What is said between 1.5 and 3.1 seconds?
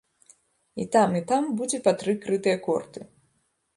будзе па тры крытыя корты.